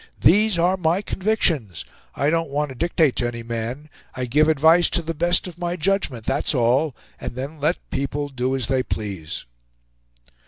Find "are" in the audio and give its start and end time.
0.57-0.77